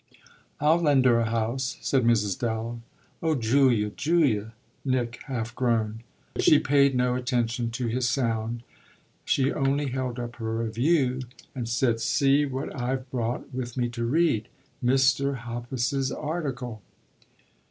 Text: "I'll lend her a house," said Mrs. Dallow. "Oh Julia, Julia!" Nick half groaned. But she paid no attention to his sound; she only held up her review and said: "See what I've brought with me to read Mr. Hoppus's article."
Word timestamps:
"I'll 0.59 0.79
lend 0.79 1.05
her 1.05 1.19
a 1.19 1.29
house," 1.29 1.77
said 1.79 2.03
Mrs. 2.03 2.39
Dallow. 2.39 2.81
"Oh 3.21 3.35
Julia, 3.35 3.91
Julia!" 3.91 4.53
Nick 4.83 5.21
half 5.27 5.53
groaned. 5.53 5.99
But 6.33 6.41
she 6.41 6.57
paid 6.57 6.95
no 6.95 7.13
attention 7.13 7.69
to 7.69 7.85
his 7.85 8.09
sound; 8.09 8.63
she 9.25 9.53
only 9.53 9.89
held 9.89 10.17
up 10.17 10.37
her 10.37 10.57
review 10.57 11.19
and 11.53 11.69
said: 11.69 11.99
"See 11.99 12.47
what 12.47 12.75
I've 12.75 13.11
brought 13.11 13.53
with 13.53 13.77
me 13.77 13.89
to 13.89 14.03
read 14.03 14.47
Mr. 14.83 15.35
Hoppus's 15.45 16.11
article." 16.11 16.81